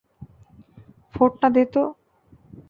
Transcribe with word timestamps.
ফোটটা 1.13 1.47
দে 1.49 1.63
তো। 1.73 1.83